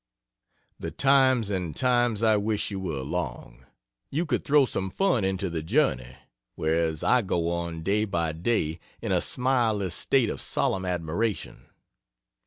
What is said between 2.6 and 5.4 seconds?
you were along! You could throw some fun